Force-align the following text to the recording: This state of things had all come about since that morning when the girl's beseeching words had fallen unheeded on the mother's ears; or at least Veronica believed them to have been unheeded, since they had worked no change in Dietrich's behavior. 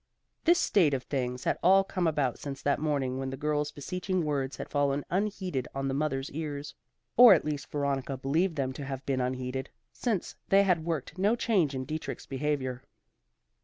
This 0.45 0.57
state 0.57 0.95
of 0.95 1.03
things 1.03 1.43
had 1.43 1.59
all 1.61 1.83
come 1.83 2.07
about 2.07 2.39
since 2.39 2.59
that 2.63 2.79
morning 2.79 3.19
when 3.19 3.29
the 3.29 3.37
girl's 3.37 3.71
beseeching 3.71 4.25
words 4.25 4.57
had 4.57 4.67
fallen 4.67 5.03
unheeded 5.11 5.67
on 5.75 5.87
the 5.89 5.93
mother's 5.93 6.31
ears; 6.31 6.73
or 7.17 7.35
at 7.35 7.45
least 7.45 7.69
Veronica 7.69 8.17
believed 8.17 8.55
them 8.55 8.73
to 8.73 8.85
have 8.85 9.05
been 9.05 9.21
unheeded, 9.21 9.69
since 9.93 10.37
they 10.49 10.63
had 10.63 10.83
worked 10.85 11.19
no 11.19 11.35
change 11.35 11.75
in 11.75 11.85
Dietrich's 11.85 12.25
behavior. 12.25 12.81